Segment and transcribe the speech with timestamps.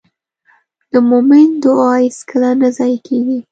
[0.91, 3.39] د مؤمن دعا هېڅکله نه ضایع کېږي.